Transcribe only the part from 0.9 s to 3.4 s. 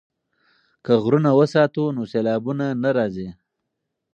غرونه وساتو نو سیلابونه نه راځي.